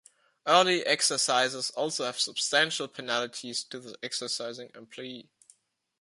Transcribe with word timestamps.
Early 0.47 0.83
exercises 0.83 1.69
also 1.69 2.05
have 2.05 2.19
substantial 2.19 2.87
penalties 2.87 3.63
to 3.65 3.79
the 3.79 3.95
exercising 4.01 4.71
employee. 4.73 5.29